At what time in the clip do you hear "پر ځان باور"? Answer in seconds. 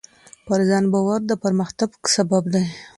0.45-1.19